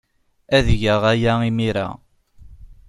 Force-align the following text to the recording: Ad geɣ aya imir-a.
Ad 0.57 0.67
geɣ 0.81 1.01
aya 1.11 1.33
imir-a. 1.49 1.87